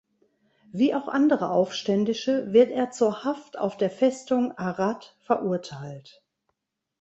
[0.71, 6.23] Wie auch andere Aufständische wird er zur Haft auf der Festung Arad verurteilt.